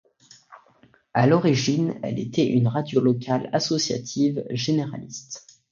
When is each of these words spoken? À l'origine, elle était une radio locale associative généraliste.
À 1.13 1.27
l'origine, 1.27 1.99
elle 2.01 2.17
était 2.17 2.47
une 2.47 2.67
radio 2.67 2.99
locale 3.01 3.51
associative 3.53 4.43
généraliste. 4.49 5.45